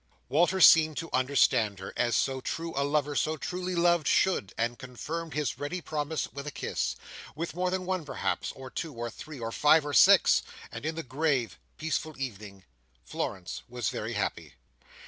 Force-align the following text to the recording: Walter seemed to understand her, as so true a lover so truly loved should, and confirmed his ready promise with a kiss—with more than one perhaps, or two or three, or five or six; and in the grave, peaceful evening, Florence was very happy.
Walter 0.29 0.59
seemed 0.59 0.97
to 0.97 1.11
understand 1.13 1.77
her, 1.77 1.93
as 1.95 2.15
so 2.15 2.41
true 2.41 2.73
a 2.75 2.81
lover 2.83 3.15
so 3.15 3.37
truly 3.37 3.75
loved 3.75 4.07
should, 4.07 4.51
and 4.57 4.79
confirmed 4.79 5.35
his 5.35 5.59
ready 5.59 5.79
promise 5.79 6.27
with 6.33 6.47
a 6.47 6.51
kiss—with 6.51 7.53
more 7.53 7.69
than 7.69 7.85
one 7.85 8.03
perhaps, 8.03 8.51
or 8.53 8.71
two 8.71 8.95
or 8.95 9.11
three, 9.11 9.39
or 9.39 9.51
five 9.51 9.85
or 9.85 9.93
six; 9.93 10.41
and 10.71 10.87
in 10.87 10.95
the 10.95 11.03
grave, 11.03 11.59
peaceful 11.77 12.15
evening, 12.19 12.63
Florence 13.05 13.61
was 13.69 13.89
very 13.89 14.13
happy. 14.13 14.55